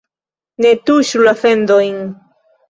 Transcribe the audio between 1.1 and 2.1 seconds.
la fendojn